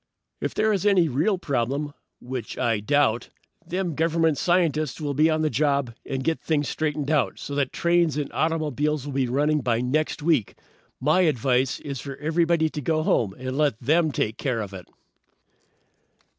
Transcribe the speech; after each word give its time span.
"If 0.39 0.55
there 0.55 0.73
is 0.73 0.83
any 0.83 1.07
real 1.07 1.37
problem, 1.37 1.93
which 2.19 2.57
I 2.57 2.79
doubt, 2.79 3.29
them 3.63 3.93
Government 3.93 4.35
scientists 4.35 4.99
will 4.99 5.13
be 5.13 5.29
on 5.29 5.43
the 5.43 5.49
job 5.51 5.93
and 6.03 6.23
get 6.23 6.41
things 6.41 6.67
straightened 6.69 7.11
out 7.11 7.37
so 7.37 7.53
that 7.53 7.71
trains 7.71 8.17
and 8.17 8.33
automobiles 8.33 9.05
will 9.05 9.13
be 9.13 9.27
running 9.27 9.61
by 9.61 9.79
next 9.79 10.23
week. 10.23 10.55
My 10.99 11.21
advice 11.21 11.79
is 11.81 12.01
for 12.01 12.15
everybody 12.15 12.67
to 12.67 12.81
go 12.81 13.03
home 13.03 13.35
and 13.37 13.55
let 13.55 13.79
them 13.79 14.11
take 14.11 14.39
care 14.39 14.61
of 14.61 14.73
it." 14.73 14.87